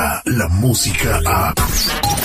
Llega 0.00 0.22
la 0.24 0.48
música 0.48 1.20
a... 1.26 1.54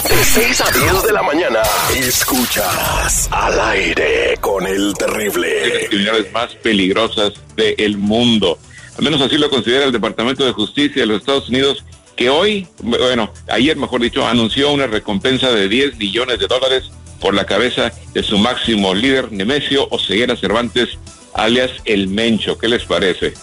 De 0.07 0.23
6 0.23 0.61
a 0.61 0.71
10 0.71 1.03
de 1.03 1.11
la 1.11 1.23
mañana, 1.23 1.59
escuchas 1.97 3.27
al 3.31 3.59
aire 3.59 4.37
con 4.39 4.65
el 4.65 4.93
terrible. 4.93 5.67
Las 5.67 5.83
actividades 5.83 6.31
más 6.31 6.55
peligrosas 6.55 7.33
del 7.57 7.97
mundo. 7.97 8.57
Al 8.97 9.03
menos 9.03 9.19
así 9.21 9.37
lo 9.37 9.49
considera 9.49 9.83
el 9.83 9.91
Departamento 9.91 10.45
de 10.45 10.53
Justicia 10.53 11.01
de 11.01 11.07
los 11.07 11.19
Estados 11.19 11.49
Unidos, 11.49 11.83
que 12.15 12.29
hoy, 12.29 12.65
bueno, 12.81 13.33
ayer 13.49 13.75
mejor 13.75 14.01
dicho, 14.01 14.25
anunció 14.25 14.71
una 14.71 14.87
recompensa 14.87 15.51
de 15.51 15.67
10 15.67 15.97
millones 15.97 16.39
de 16.39 16.47
dólares 16.47 16.91
por 17.19 17.33
la 17.33 17.45
cabeza 17.45 17.91
de 18.13 18.23
su 18.23 18.37
máximo 18.37 18.93
líder, 18.93 19.33
Nemesio 19.33 19.87
Oseguera 19.89 20.37
Cervantes, 20.37 20.97
alias 21.33 21.71
El 21.83 22.07
Mencho. 22.07 22.57
¿Qué 22.57 22.69
les 22.69 22.85
parece? 22.85 23.33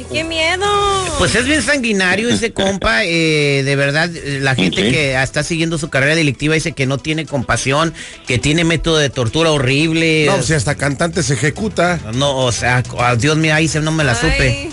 Ay, 0.00 0.06
¡Qué 0.10 0.24
miedo! 0.24 0.64
Pues 1.18 1.34
es 1.34 1.44
bien 1.44 1.62
sanguinario 1.62 2.28
ese 2.28 2.52
compa, 2.54 3.04
eh, 3.04 3.62
de 3.64 3.76
verdad, 3.76 4.08
la 4.40 4.54
gente 4.54 4.82
Sí. 4.82 4.90
que 4.90 5.20
está 5.20 5.42
siguiendo 5.42 5.76
su 5.78 5.90
carrera 5.90 6.14
delictiva 6.14 6.54
dice 6.54 6.72
que 6.72 6.86
no 6.86 6.96
tiene 6.98 7.26
compasión, 7.26 7.92
que 8.26 8.38
tiene 8.38 8.64
método 8.64 8.96
de 8.98 9.10
tortura 9.10 9.50
horrible. 9.50 10.26
No, 10.26 10.42
si 10.42 10.54
hasta 10.54 10.74
cantante 10.76 11.22
se 11.22 11.34
ejecuta. 11.34 12.00
No, 12.14 12.36
o 12.38 12.52
sea, 12.52 12.82
ah, 12.98 13.16
Dios 13.16 13.36
mío, 13.36 13.54
ahí 13.54 13.68
se 13.68 13.80
no 13.80 13.92
me 13.92 14.04
la 14.04 14.14
supe. 14.14 14.70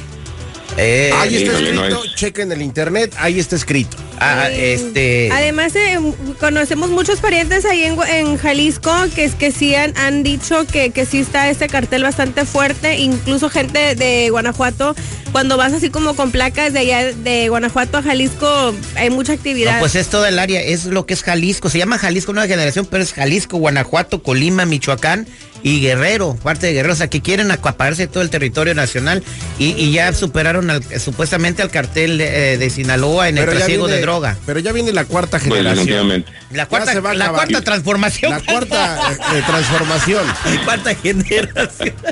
Eh, 0.78 1.12
Ahí 1.16 1.36
está 1.36 1.52
híjole, 1.54 1.74
no 1.74 1.84
escrito, 1.86 2.04
es. 2.06 2.16
chequen 2.16 2.52
el 2.52 2.62
internet, 2.62 3.16
ahí 3.18 3.40
está 3.40 3.56
escrito. 3.56 3.98
ah, 4.20 4.44
ay. 4.44 4.56
este. 4.60 5.30
Además, 5.32 5.76
eh, 5.76 5.98
conocemos 6.40 6.92
muchos 6.92 7.20
parientes 7.20 7.66
ahí 7.66 7.84
en, 7.84 8.38
Jalisco 8.38 8.94
que 9.16 9.24
es 9.24 9.34
que 9.34 9.52
sí 9.52 9.74
han, 9.74 9.98
han 9.98 10.22
dicho 10.22 10.66
que, 10.68 10.92
que 10.92 11.06
sí 11.06 11.20
está 11.20 11.50
este 11.50 11.68
cartel 11.68 12.04
bastante 12.04 12.46
fuerte. 12.46 12.98
Incluso 12.98 13.50
gente 13.50 13.96
de 13.96 14.30
Guanajuato, 14.30 14.96
cuando 15.32 15.58
vas 15.58 15.74
así 15.74 15.90
como 15.90 16.16
con 16.16 16.32
placas 16.32 16.74
de 16.74 16.80
allá 16.80 17.14
de 17.14 17.50
Guanajuato 17.50 17.98
a 17.98 18.04
Jalisco, 18.04 18.74
hay 18.96 19.10
mucha 19.10 19.34
actividad. 19.34 19.76
No, 19.76 19.80
pues 19.80 19.96
es 19.96 20.08
toda 20.10 20.30
el 20.30 20.38
área, 20.38 20.62
es 20.62 20.86
lo 20.86 21.06
que 21.08 21.16
es 21.16 21.24
Jalisco. 21.24 21.70
Se 21.70 21.80
llama 21.80 21.98
Jalisco 21.98 22.34
Nueva 22.34 22.48
Generación, 22.48 22.86
pero 22.86 23.04
es 23.04 23.14
Jalisco, 23.14 23.58
Guanajuato, 23.58 24.22
Colima, 24.22 24.66
Michoacán 24.66 25.28
y 25.68 25.82
Guerrero, 25.82 26.36
parte 26.42 26.68
de 26.68 26.74
Guerrero. 26.74 26.94
O 26.94 26.98
sea, 26.98 27.10
que 27.10 27.22
quieren 27.22 27.52
acapararse 27.52 28.08
todo 28.08 28.24
el 28.24 28.30
territorio 28.30 28.74
nacional 28.76 29.24
y, 29.60 29.70
y 29.72 29.92
ya 29.92 30.14
superaron 30.14 30.70
al- 30.70 30.84
supuestamente 31.00 31.62
al 31.62 31.70
cartel 31.72 32.18
de, 32.18 32.54
eh, 32.54 32.58
de 32.58 32.70
Sinaloa 32.70 33.28
en 33.30 33.38
el 33.38 33.46
trasiego 33.46 33.86
viene- 33.86 33.96
de 33.98 34.02
droga. 34.02 34.38
Pero 34.46 34.60
ya 34.60 34.72
viene 34.72 34.94
la 34.94 35.06
cuarta 35.06 35.40
generación. 35.40 35.74
definitivamente. 35.76 36.32
La 36.52 36.58
Ya 36.64 36.66
cuarta, 36.68 36.94
se 36.94 37.00
va 37.00 37.12
a 37.12 37.14
la 37.16 37.26
acabar. 37.26 37.48
cuarta 37.50 37.64
transformación. 37.66 38.32
La 38.32 38.40
cuarta 38.42 39.12
eh, 39.12 39.18
eh, 39.36 39.44
transformación. 39.46 40.26
La 40.56 40.64
cuarta 40.66 40.96
generación. 40.96 41.94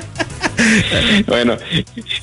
Bueno, 1.26 1.58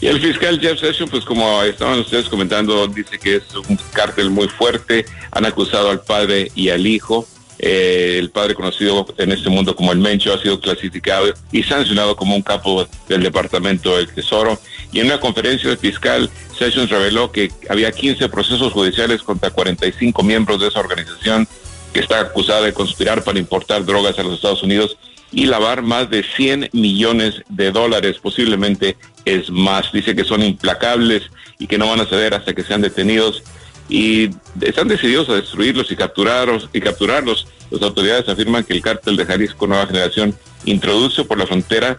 y 0.01 0.07
el 0.07 0.19
fiscal 0.19 0.59
Jeff 0.59 0.79
Sessions, 0.79 1.11
pues 1.11 1.23
como 1.23 1.61
estaban 1.63 1.99
ustedes 1.99 2.27
comentando, 2.29 2.87
dice 2.87 3.19
que 3.19 3.35
es 3.37 3.43
un 3.69 3.77
cártel 3.93 4.29
muy 4.31 4.47
fuerte. 4.47 5.05
Han 5.31 5.45
acusado 5.45 5.89
al 5.91 6.01
padre 6.01 6.51
y 6.55 6.69
al 6.69 6.85
hijo. 6.87 7.27
Eh, 7.65 8.17
el 8.19 8.29
padre 8.29 8.55
conocido 8.55 9.05
en 9.17 9.31
este 9.31 9.47
mundo 9.49 9.73
como 9.73 9.93
el 9.93 9.97
Mencho 9.97 10.33
ha 10.33 10.37
sido 10.37 10.59
clasificado 10.59 11.33
y 11.49 11.63
sancionado 11.63 12.13
como 12.17 12.35
un 12.35 12.41
capo 12.41 12.85
del 13.07 13.23
Departamento 13.23 13.95
del 13.95 14.09
Tesoro. 14.09 14.59
Y 14.91 14.99
en 14.99 15.05
una 15.05 15.21
conferencia 15.21 15.69
del 15.69 15.77
fiscal, 15.77 16.29
Sessions 16.59 16.89
reveló 16.89 17.31
que 17.31 17.53
había 17.69 17.89
15 17.93 18.27
procesos 18.27 18.73
judiciales 18.73 19.23
contra 19.23 19.49
45 19.49 20.23
miembros 20.23 20.59
de 20.59 20.67
esa 20.67 20.81
organización 20.81 21.47
que 21.93 22.01
está 22.01 22.19
acusada 22.19 22.63
de 22.63 22.73
conspirar 22.73 23.23
para 23.23 23.39
importar 23.39 23.85
drogas 23.85 24.19
a 24.19 24.23
los 24.23 24.33
Estados 24.33 24.61
Unidos 24.61 24.97
y 25.31 25.45
lavar 25.45 25.83
más 25.83 26.09
de 26.09 26.21
100 26.21 26.71
millones 26.73 27.43
de 27.47 27.71
dólares, 27.71 28.17
posiblemente 28.21 28.97
es 29.23 29.49
más. 29.49 29.89
Dice 29.93 30.17
que 30.17 30.25
son 30.25 30.43
implacables 30.43 31.29
y 31.59 31.67
que 31.67 31.77
no 31.77 31.87
van 31.87 32.01
a 32.01 32.05
ceder 32.07 32.33
hasta 32.33 32.53
que 32.53 32.63
sean 32.63 32.81
detenidos 32.81 33.41
y 33.89 34.29
están 34.61 34.87
decididos 34.87 35.29
a 35.29 35.35
destruirlos 35.35 35.91
y 35.91 35.95
capturarlos 35.95 36.69
y 36.73 36.81
capturarlos. 36.81 37.47
Las 37.73 37.81
autoridades 37.81 38.29
afirman 38.29 38.63
que 38.63 38.73
el 38.73 38.83
cártel 38.83 39.17
de 39.17 39.25
Jalisco 39.25 39.65
Nueva 39.65 39.87
Generación 39.87 40.35
introduce 40.63 41.23
por 41.23 41.39
la 41.39 41.47
frontera 41.47 41.97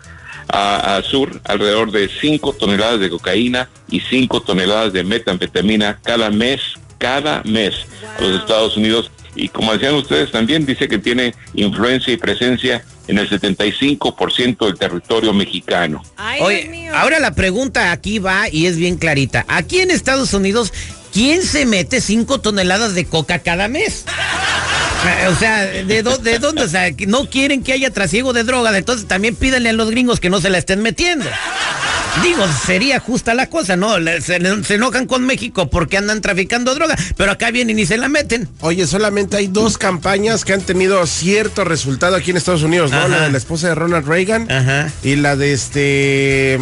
a, 0.49 0.97
a 0.97 1.03
sur 1.03 1.41
alrededor 1.45 1.91
de 1.91 2.09
5 2.09 2.53
toneladas 2.53 3.01
de 3.01 3.11
cocaína 3.11 3.69
y 3.91 3.99
5 3.99 4.41
toneladas 4.43 4.93
de 4.93 5.03
metanfetamina 5.03 5.99
cada 6.05 6.31
mes, 6.31 6.61
cada 6.99 7.43
mes 7.43 7.75
a 8.17 8.23
los 8.23 8.41
Estados 8.41 8.77
Unidos. 8.77 9.11
Y 9.35 9.49
como 9.49 9.73
decían 9.73 9.97
ustedes 9.97 10.31
también, 10.31 10.65
dice 10.65 10.87
que 10.87 10.99
tiene 10.99 11.35
influencia 11.55 12.13
y 12.13 12.19
presencia 12.19 12.85
en 13.09 13.19
el 13.19 13.29
75% 13.29 14.67
del 14.67 14.79
territorio 14.79 15.33
mexicano. 15.33 16.05
Ay, 16.17 16.41
Oye, 16.41 16.89
ahora 16.95 17.19
la 17.19 17.35
pregunta 17.35 17.91
aquí 17.91 18.21
va 18.21 18.49
y 18.49 18.67
es 18.67 18.77
bien 18.77 18.97
clarita. 18.97 19.45
Aquí 19.49 19.81
en 19.81 19.91
Estados 19.91 20.33
Unidos, 20.35 20.73
¿quién 21.13 21.43
se 21.43 21.67
mete 21.67 22.01
5 22.01 22.41
toneladas 22.41 22.95
de 22.95 23.07
coca 23.07 23.41
cada 23.41 23.67
mes? 23.67 24.05
O 25.31 25.35
sea, 25.37 25.61
¿de, 25.65 26.03
dó- 26.05 26.19
de 26.19 26.39
dónde? 26.39 26.63
O 26.63 26.69
sea, 26.69 26.91
no 27.07 27.29
quieren 27.29 27.63
que 27.63 27.73
haya 27.73 27.91
trasiego 27.91 28.33
de 28.33 28.45
droga, 28.45 28.77
entonces 28.77 29.07
también 29.07 29.35
pídanle 29.37 29.71
a 29.71 29.73
los 29.73 29.91
gringos 29.91 30.21
que 30.21 30.31
no 30.31 30.41
se 30.41 30.51
la 30.51 30.59
estén 30.59 30.81
metiendo. 30.83 31.27
Digo, 32.23 32.45
sería 32.65 33.01
justa 33.01 33.35
la 33.35 33.49
cosa, 33.49 33.75
¿no? 33.77 33.97
Se, 34.21 34.39
se 34.65 34.75
enojan 34.75 35.07
con 35.07 35.27
México 35.27 35.69
porque 35.69 35.97
andan 35.97 36.21
traficando 36.21 36.73
droga, 36.75 36.97
pero 37.17 37.33
acá 37.33 37.51
vienen 37.51 37.79
y 37.79 37.87
se 37.87 37.97
la 37.99 38.09
meten. 38.09 38.49
Oye, 38.61 38.87
solamente 38.87 39.37
hay 39.37 39.49
dos 39.49 39.79
campañas 39.79 40.45
que 40.45 40.53
han 40.53 40.61
tenido 40.61 41.05
cierto 41.07 41.65
resultado 41.65 42.15
aquí 42.15 42.31
en 42.31 42.37
Estados 42.37 42.63
Unidos, 42.63 42.93
¿no? 42.93 42.99
Ajá. 42.99 43.09
La 43.09 43.21
de 43.23 43.33
la 43.33 43.39
esposa 43.39 43.69
de 43.69 43.75
Ronald 43.75 44.07
Reagan 44.07 44.51
Ajá. 44.51 44.93
y 45.03 45.17
la 45.17 45.35
de 45.37 45.53
este... 45.55 46.59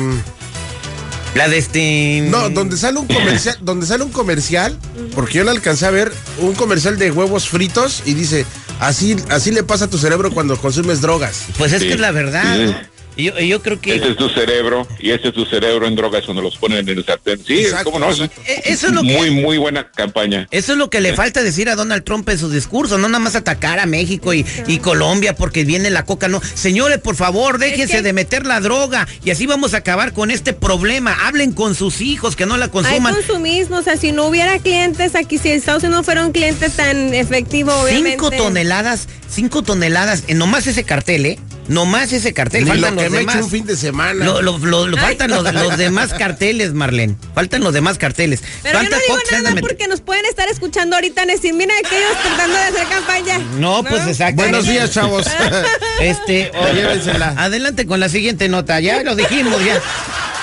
mm, 1.35 1.39
La 1.39 1.49
de 1.49 1.59
este... 1.59 2.27
No, 2.31 2.51
donde 2.51 2.77
sale 2.77 2.99
un 2.99 3.07
comercial, 3.07 3.57
donde 3.63 3.87
sale 3.87 4.05
un 4.05 4.11
comercial, 4.13 4.79
porque 5.15 5.39
yo 5.39 5.45
le 5.45 5.51
alcancé 5.51 5.87
a 5.87 5.91
ver 5.91 6.13
un 6.39 6.55
comercial 6.55 6.99
de 6.99 7.11
huevos 7.11 7.49
fritos 7.49 8.03
y 8.07 8.15
dice, 8.15 8.45
así, 8.81 9.17
así 9.31 9.51
le 9.51 9.63
pasa 9.63 9.87
a 9.87 9.89
tu 9.91 9.99
cerebro 9.99 10.31
cuando 10.33 10.57
consumes 10.57 11.01
drogas. 11.01 11.45
Pues 11.59 11.73
es 11.73 11.81
Sí. 11.83 11.89
que 11.89 11.95
es 11.95 12.01
la 12.01 12.11
verdad, 12.13 12.83
Yo, 13.17 13.39
y 13.39 13.49
yo 13.49 13.61
creo 13.63 13.81
que... 13.81 13.95
Este 13.95 14.11
es 14.11 14.17
tu 14.17 14.29
cerebro 14.31 14.87
y 14.99 15.11
este 15.11 15.29
es 15.29 15.35
tu 15.35 15.45
cerebro 15.45 15.87
en 15.87 15.95
drogas 15.97 16.25
cuando 16.25 16.43
los 16.43 16.57
ponen 16.57 16.89
en 16.89 16.97
el 16.99 17.05
sartén. 17.05 17.41
Sí, 17.47 17.61
Exacto, 17.61 17.91
cómo 17.93 17.99
no. 17.99 18.11
Eh, 18.13 18.29
eso 18.65 18.87
es 18.87 18.93
lo 18.93 19.03
que- 19.03 19.17
muy, 19.17 19.31
muy 19.31 19.59
buena 19.59 19.91
campaña. 19.91 20.49
Eso 20.51 20.73
es 20.73 20.79
lo 20.79 20.89
que 20.91 21.01
le 21.01 21.15
falta 21.15 21.43
decir 21.43 21.69
a 21.69 21.75
Donald 21.75 22.05
Trump 22.05 22.29
en 22.29 22.39
su 22.39 22.49
discurso, 22.51 22.99
no 22.99 23.09
nada 23.09 23.19
más 23.23 23.35
atacar 23.37 23.79
a 23.81 23.87
México 23.87 24.33
y, 24.35 24.47
y 24.67 24.79
Colombia 24.79 25.35
porque 25.35 25.65
viene 25.65 25.91
la 25.91 26.05
coca, 26.05 26.29
no. 26.29 26.41
Señores, 26.55 26.99
por 26.99 27.17
favor, 27.17 27.59
déjense 27.59 27.97
que- 27.97 28.03
de 28.03 28.13
meter 28.13 28.47
la 28.47 28.61
droga 28.61 29.07
y 29.25 29.31
así 29.31 29.47
vamos 29.47 29.75
a 29.75 29.79
acabar 29.79 30.13
con 30.13 30.31
este 30.31 30.53
problema. 30.53 31.17
Hablen 31.27 31.53
con 31.53 31.75
sus 31.75 32.01
hijos 32.01 32.35
que 32.37 32.47
no 32.47 32.57
la 32.57 32.67
Hay 32.67 32.71
consuman. 32.71 33.15
consumismo, 33.15 33.77
o 33.77 33.83
sea, 33.83 33.97
si 33.97 34.13
no 34.13 34.27
hubiera 34.27 34.59
clientes 34.59 35.15
aquí, 35.15 35.39
si 35.39 35.51
Estados 35.51 35.83
Unidos 35.83 35.99
no 36.01 36.03
fuera 36.05 36.25
un 36.25 36.33
cliente 36.33 36.71
tan 36.71 37.13
efectivo, 37.15 37.73
obviamente. 37.75 38.11
Cinco 38.13 38.31
toneladas, 38.31 39.09
cinco 39.29 39.63
toneladas, 39.63 40.25
en 40.29 40.39
nomás 40.39 40.67
ese 40.67 40.85
cartel, 40.85 41.27
¿eh? 41.27 41.39
Nomás 41.73 42.13
ese 42.13 42.33
cartel. 42.33 42.65
Ni 42.65 42.71
faltan 42.71 42.95
lo 42.95 43.01
que 43.01 43.05
los 43.05 43.13
me 43.13 43.19
demás. 43.21 43.35
eche 43.37 43.45
un 43.45 43.51
fin 43.51 43.65
de 43.67 43.77
semana. 43.77 44.25
Lo- 44.25 44.43
lo- 44.43 44.59
lo- 44.59 44.87
lo- 44.87 44.97
faltan 44.97 45.31
los, 45.31 45.53
los 45.55 45.77
demás 45.77 46.13
carteles, 46.19 46.75
Marlene. 46.75 47.17
Faltan 47.35 47.63
los 47.63 47.73
demás 47.73 47.99
carteles. 47.99 48.43
Pero 48.63 48.83
yo 48.83 48.91
no 48.91 48.97
digo 48.99 49.19
nada 49.33 49.51
met- 49.53 49.61
porque 49.61 49.89
nos 49.89 50.01
pueden 50.01 50.25
estar 50.27 50.49
escuchando 50.49 50.97
ahorita, 50.97 51.25
decir, 51.27 51.55
mira 51.55 51.73
aquellos 51.85 52.13
tratando 52.23 52.57
de 52.57 52.63
hacer 52.65 52.87
campaña. 52.89 53.39
No, 53.59 53.83
pues 53.85 54.07
exacto. 54.07 54.43
Buenos 54.43 54.67
días, 54.67 54.91
chavos. 54.91 55.27
Este, 56.01 56.51
oye, 56.59 56.75
Llévensela. 56.75 57.35
adelante 57.37 57.87
con 57.87 58.01
la 58.01 58.09
siguiente 58.09 58.49
nota. 58.49 58.81
Ya 58.81 59.03
lo 59.03 59.15
dijimos, 59.15 59.65
ya. 59.65 59.81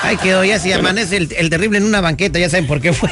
Ay, 0.02 0.16
que 0.18 0.34
hoy 0.36 0.48
ya 0.48 0.60
se 0.60 0.74
amanece 0.74 1.18
el, 1.18 1.30
el 1.38 1.50
terrible 1.50 1.78
en 1.78 1.84
una 1.84 2.00
banqueta, 2.02 2.40
ya 2.40 2.50
saben 2.50 2.66
por 2.68 2.80
qué 2.80 2.94
fue. 2.94 3.10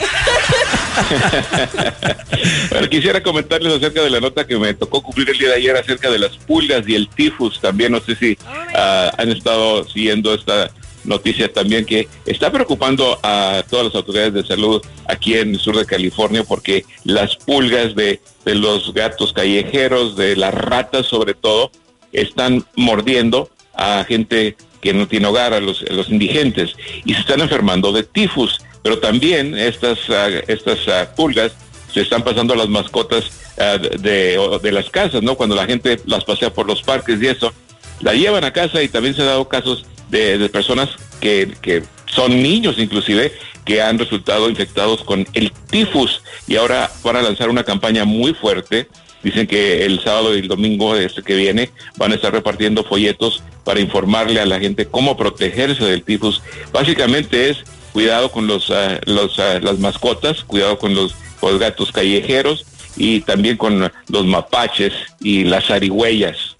Quisiera 2.89 3.21
comentarles 3.21 3.73
acerca 3.73 4.01
de 4.01 4.09
la 4.09 4.19
nota 4.19 4.47
que 4.47 4.57
me 4.57 4.73
tocó 4.73 5.01
cubrir 5.01 5.29
el 5.29 5.38
día 5.38 5.49
de 5.49 5.55
ayer 5.55 5.75
acerca 5.75 6.09
de 6.09 6.19
las 6.19 6.38
pulgas 6.38 6.88
y 6.88 6.95
el 6.95 7.09
tifus. 7.09 7.59
También 7.59 7.91
no 7.91 7.99
sé 7.99 8.15
si 8.15 8.38
ah, 8.73 9.11
han 9.17 9.29
estado 9.29 9.88
siguiendo 9.88 10.33
esta 10.33 10.71
noticia 11.03 11.51
también 11.51 11.85
que 11.85 12.07
está 12.25 12.51
preocupando 12.51 13.19
a 13.23 13.63
todas 13.69 13.85
las 13.85 13.95
autoridades 13.95 14.33
de 14.33 14.44
salud 14.44 14.81
aquí 15.07 15.35
en 15.35 15.53
el 15.53 15.59
sur 15.59 15.77
de 15.77 15.85
California 15.85 16.44
porque 16.44 16.85
las 17.05 17.35
pulgas 17.38 17.95
de, 17.95 18.19
de 18.45 18.55
los 18.55 18.94
gatos 18.94 19.31
callejeros, 19.33 20.15
de 20.15 20.35
las 20.35 20.53
ratas 20.53 21.05
sobre 21.05 21.33
todo, 21.33 21.71
están 22.11 22.65
mordiendo 22.75 23.49
a 23.73 24.03
gente 24.05 24.57
que 24.81 24.94
no 24.94 25.07
tiene 25.07 25.27
hogar, 25.27 25.53
a 25.53 25.59
los, 25.59 25.83
a 25.89 25.94
los 25.94 26.09
indigentes, 26.09 26.75
y 27.05 27.13
se 27.13 27.21
están 27.21 27.41
enfermando 27.41 27.91
de 27.91 28.03
tifus. 28.03 28.59
Pero 28.87 28.99
también 28.99 29.57
estas, 29.57 29.99
ah, 30.07 30.29
estas 30.47 30.87
ah, 30.87 31.13
pulgas 31.13 31.51
se 31.93 31.99
están 31.99 32.23
pasando 32.23 32.53
a 32.53 32.55
las 32.55 32.69
mascotas 32.69 33.25
ah, 33.59 33.77
de, 33.77 34.39
de 34.63 34.71
las 34.71 34.89
casas, 34.89 35.21
¿no? 35.21 35.35
Cuando 35.35 35.57
la 35.57 35.65
gente 35.65 35.99
las 36.05 36.23
pasea 36.23 36.53
por 36.53 36.65
los 36.65 36.83
parques 36.83 37.21
y 37.21 37.27
eso, 37.27 37.51
la 37.99 38.13
llevan 38.13 38.45
a 38.45 38.53
casa 38.53 38.81
y 38.81 38.87
también 38.87 39.13
se 39.13 39.23
han 39.23 39.27
dado 39.27 39.49
casos 39.49 39.85
de, 40.09 40.37
de 40.37 40.47
personas 40.47 40.91
que, 41.19 41.53
que 41.61 41.83
son 42.05 42.41
niños 42.41 42.79
inclusive 42.79 43.33
que 43.65 43.81
han 43.81 43.99
resultado 43.99 44.49
infectados 44.49 45.03
con 45.03 45.27
el 45.33 45.51
tifus 45.69 46.21
y 46.47 46.55
ahora 46.55 46.89
van 47.03 47.17
a 47.17 47.21
lanzar 47.23 47.49
una 47.49 47.65
campaña 47.65 48.05
muy 48.05 48.33
fuerte. 48.33 48.87
Dicen 49.21 49.47
que 49.47 49.85
el 49.85 49.99
sábado 50.01 50.33
y 50.33 50.39
el 50.39 50.47
domingo 50.47 50.95
de 50.95 51.07
este 51.07 51.23
que 51.23 51.35
viene 51.35 51.71
van 51.97 52.13
a 52.13 52.15
estar 52.15 52.31
repartiendo 52.31 52.85
folletos 52.85 53.43
para 53.65 53.81
informarle 53.81 54.39
a 54.39 54.45
la 54.45 54.61
gente 54.61 54.85
cómo 54.85 55.17
protegerse 55.17 55.83
del 55.83 56.03
tifus. 56.03 56.41
Básicamente 56.71 57.49
es 57.49 57.65
cuidado 57.97 58.31
con 58.31 58.45
los, 58.45 58.69
ah, 58.69 58.99
los 59.07 59.39
ah, 59.39 59.59
las 59.59 59.79
mascotas, 59.79 60.44
cuidado 60.44 60.77
con 60.77 60.94
los, 60.94 61.15
los 61.41 61.57
gatos 61.57 61.91
callejeros 61.91 62.63
y 62.95 63.21
también 63.21 63.57
con 63.57 63.91
los 64.09 64.25
mapaches 64.27 64.94
y 65.19 65.45
las 65.45 65.65
zarigüeyas. 65.65 66.56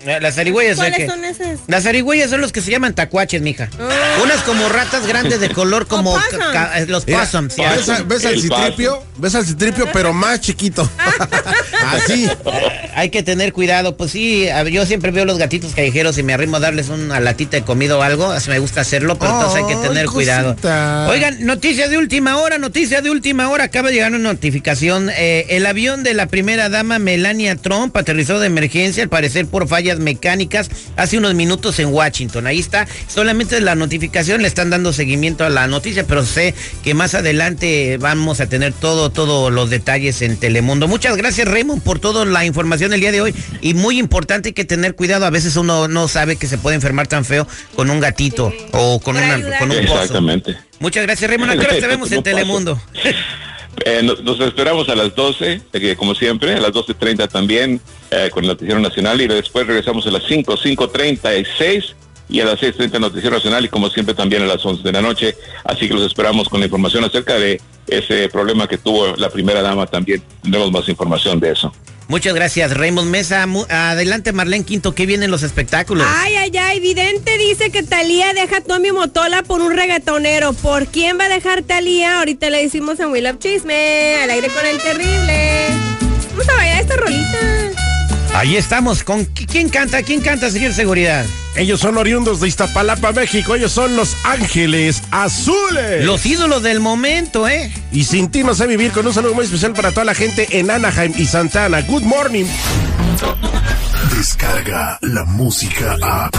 Eh, 0.00 0.18
Las 0.20 0.34
zarigüeyas, 0.34 0.76
¿Cuáles 0.76 1.10
son 1.10 1.24
esas? 1.24 1.60
Las 1.68 1.84
zarigüeyas 1.84 2.28
son 2.30 2.42
los 2.42 2.52
que 2.52 2.60
se 2.60 2.70
llaman 2.70 2.94
tacuaches, 2.94 3.40
mija. 3.40 3.70
Ah. 3.80 4.18
Unas 4.22 4.42
como 4.42 4.68
ratas 4.68 5.06
grandes 5.06 5.40
de 5.40 5.48
color 5.48 5.86
como 5.86 6.12
possums. 6.14 6.44
eh, 6.76 6.84
los 6.86 7.06
Mira, 7.06 7.20
possums. 7.20 7.56
¿Ves, 7.56 7.88
a- 7.88 8.02
ves 8.02 8.24
al 8.26 8.34
El 8.34 8.42
citripio? 8.42 9.02
¿Ves 9.16 9.34
al 9.34 9.46
citripio, 9.46 9.88
pero 9.94 10.12
más 10.12 10.40
chiquito? 10.42 10.88
Así. 11.86 12.26
Eh, 12.26 12.90
Hay 12.94 13.10
que 13.10 13.22
tener 13.22 13.52
cuidado, 13.54 13.96
pues 13.96 14.10
sí, 14.12 14.46
yo 14.70 14.84
siempre 14.86 15.10
veo 15.12 15.24
los 15.24 15.38
gatitos 15.38 15.74
callejeros 15.74 16.16
y 16.18 16.22
me 16.22 16.32
arrimo 16.34 16.56
a 16.58 16.60
darles 16.60 16.88
una 16.88 17.18
latita 17.20 17.56
de 17.58 17.62
comida 17.62 17.96
o 17.96 18.02
algo, 18.02 18.30
así 18.30 18.48
me 18.50 18.58
gusta 18.58 18.80
hacerlo, 18.82 19.18
pero 19.18 19.32
entonces 19.32 19.62
hay 19.62 19.74
que 19.74 19.88
tener 19.88 20.06
cuidado. 20.06 20.56
Oigan, 21.10 21.44
noticia 21.44 21.88
de 21.88 21.98
última 21.98 22.36
hora, 22.38 22.58
noticia 22.58 23.02
de 23.02 23.10
última 23.10 23.48
hora, 23.50 23.64
acaba 23.64 23.88
de 23.88 23.94
llegar 23.94 24.10
una 24.12 24.18
notificación, 24.20 25.10
eh, 25.14 25.46
el 25.50 25.66
avión 25.66 26.02
de 26.04 26.14
la 26.14 26.26
primera 26.26 26.68
dama 26.70 26.98
Melania 26.98 27.54
Trump 27.56 27.94
aterrizó 27.96 28.38
de 28.40 28.46
emergencia, 28.46 29.02
al 29.02 29.08
parecer 29.10 29.46
por 29.46 29.68
fallas 29.86 29.98
mecánicas, 30.00 30.68
hace 30.96 31.16
unos 31.16 31.34
minutos 31.34 31.78
en 31.78 31.92
Washington, 31.92 32.48
ahí 32.48 32.58
está, 32.58 32.88
solamente 33.06 33.60
la 33.60 33.76
notificación, 33.76 34.42
le 34.42 34.48
están 34.48 34.68
dando 34.68 34.92
seguimiento 34.92 35.44
a 35.44 35.50
la 35.50 35.68
noticia, 35.68 36.04
pero 36.04 36.24
sé 36.24 36.54
que 36.82 36.92
más 36.92 37.14
adelante 37.14 37.98
vamos 37.98 38.40
a 38.40 38.48
tener 38.48 38.72
todo, 38.72 39.10
todos 39.10 39.52
los 39.52 39.70
detalles 39.70 40.22
en 40.22 40.38
Telemundo. 40.38 40.88
Muchas 40.88 41.16
gracias 41.16 41.46
Raymond 41.46 41.82
por 41.82 42.00
toda 42.00 42.24
la 42.24 42.44
información 42.44 42.92
el 42.92 43.00
día 43.00 43.12
de 43.12 43.20
hoy 43.20 43.34
y 43.60 43.74
muy 43.74 44.00
importante 44.00 44.54
que 44.54 44.64
tener 44.64 44.96
cuidado, 44.96 45.24
a 45.24 45.30
veces 45.30 45.54
uno 45.54 45.86
no 45.86 46.08
sabe 46.08 46.34
que 46.34 46.48
se 46.48 46.58
puede 46.58 46.74
enfermar 46.74 47.06
tan 47.06 47.24
feo 47.24 47.46
con 47.76 47.88
un 47.88 48.00
gatito 48.00 48.52
o 48.72 48.98
con, 48.98 49.16
una, 49.16 49.40
con 49.58 49.70
un 49.70 49.86
pozo. 49.86 50.02
Exactamente. 50.02 50.56
Muchas 50.80 51.04
gracias 51.04 51.30
Raymond, 51.30 51.52
¿a 51.52 51.56
qué 51.56 51.64
hora 51.64 51.78
te 51.78 51.86
vemos 51.86 52.10
en. 52.10 52.24
Telemundo? 52.24 52.80
Eh, 53.88 54.02
nos, 54.02 54.40
esperamos 54.40 54.88
a 54.88 54.96
las 54.96 55.14
12, 55.14 55.60
eh, 55.72 55.94
como 55.96 56.16
siempre, 56.16 56.54
a 56.54 56.60
las 56.60 56.72
12.30 56.72 57.28
también, 57.28 57.80
eh, 58.10 58.30
con 58.32 58.42
el 58.42 58.48
Noticiero 58.48 58.80
Nacional, 58.80 59.20
y 59.20 59.28
después 59.28 59.64
regresamos 59.64 60.04
a 60.08 60.10
las 60.10 60.24
5, 60.24 60.56
5.36 60.56 61.94
y 62.28 62.40
a 62.40 62.46
las 62.46 62.60
6.30 62.60 62.98
Noticiero 62.98 63.36
Nacional, 63.36 63.64
y 63.64 63.68
como 63.68 63.88
siempre 63.88 64.12
también 64.12 64.42
a 64.42 64.46
las 64.46 64.66
11 64.66 64.82
de 64.82 64.90
la 64.90 65.00
noche. 65.00 65.36
Así 65.62 65.86
que 65.86 65.94
los 65.94 66.04
esperamos 66.04 66.48
con 66.48 66.58
la 66.58 66.66
información 66.66 67.04
acerca 67.04 67.38
de 67.38 67.60
ese 67.86 68.28
problema 68.28 68.66
que 68.66 68.76
tuvo 68.76 69.14
la 69.14 69.30
primera 69.30 69.62
dama 69.62 69.86
también. 69.86 70.20
Tendremos 70.42 70.72
más 70.72 70.88
información 70.88 71.38
de 71.38 71.52
eso. 71.52 71.72
Muchas 72.08 72.34
gracias 72.34 72.72
Raymond 72.72 73.10
Mesa. 73.10 73.46
Adelante 73.68 74.32
Marlene 74.32 74.64
Quinto, 74.64 74.94
¿qué 74.94 75.06
vienen 75.06 75.30
los 75.30 75.42
espectáculos? 75.42 76.06
Ay, 76.08 76.36
ay, 76.36 76.56
ay, 76.56 76.80
Vidente 76.80 77.36
dice 77.38 77.70
que 77.70 77.82
Talía 77.82 78.32
deja 78.32 78.58
a 78.58 78.60
Tommy 78.60 78.92
Motola 78.92 79.42
por 79.42 79.60
un 79.60 79.74
reggaetonero. 79.74 80.52
¿Por 80.52 80.86
quién 80.86 81.18
va 81.18 81.24
a 81.24 81.28
dejar 81.28 81.62
Talía? 81.62 82.18
Ahorita 82.18 82.48
le 82.50 82.62
decimos 82.62 83.00
en 83.00 83.08
Will 83.08 83.26
of 83.26 83.38
Chisme, 83.38 84.16
al 84.22 84.30
aire 84.30 84.48
con 84.48 84.66
el 84.66 84.78
terrible. 84.78 85.95
Ahí 88.36 88.56
estamos. 88.56 89.02
¿Con 89.02 89.26
qui- 89.32 89.46
quién 89.50 89.68
canta? 89.70 90.02
¿Quién 90.02 90.20
canta, 90.20 90.50
señor 90.50 90.74
Seguridad? 90.74 91.24
Ellos 91.54 91.80
son 91.80 91.96
oriundos 91.96 92.40
de 92.40 92.48
Iztapalapa, 92.48 93.12
México. 93.12 93.54
Ellos 93.54 93.72
son 93.72 93.96
los 93.96 94.14
Ángeles 94.24 95.02
Azules. 95.10 96.04
Los 96.04 96.26
ídolos 96.26 96.62
del 96.62 96.80
momento, 96.80 97.48
¿eh? 97.48 97.72
Y 97.92 98.04
sin 98.04 98.30
ti 98.30 98.44
no 98.44 98.54
sé 98.54 98.66
vivir 98.66 98.92
con 98.92 99.06
un 99.06 99.14
saludo 99.14 99.32
muy 99.34 99.46
especial 99.46 99.72
para 99.72 99.90
toda 99.90 100.04
la 100.04 100.14
gente 100.14 100.58
en 100.58 100.70
Anaheim 100.70 101.14
y 101.16 101.24
Santana. 101.24 101.80
Good 101.80 102.02
morning. 102.02 102.44
Descarga 104.14 104.98
la 105.00 105.24
música 105.24 105.96
a. 106.02 106.30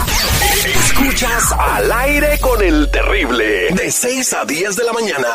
Escuchas 0.86 1.52
al 1.58 1.90
aire 1.90 2.38
con 2.40 2.62
el 2.62 2.88
terrible. 2.92 3.70
De 3.74 3.90
6 3.90 4.32
a 4.34 4.44
10 4.44 4.76
de 4.76 4.84
la 4.84 4.92
mañana. 4.92 5.26